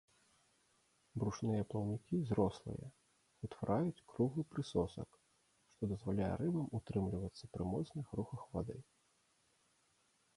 Брушныя 1.23 1.63
плаўнікі 1.73 2.15
зрослыя, 2.29 2.87
утвараюць 3.47 4.03
круглы 4.13 4.45
прысосак, 4.53 5.09
што 5.75 5.81
дазваляе 5.93 6.31
рыбам 6.43 6.65
утрымлівацца 6.81 7.51
пры 7.59 7.63
моцных 7.75 8.05
рухах 8.21 8.41
вады. 8.57 8.77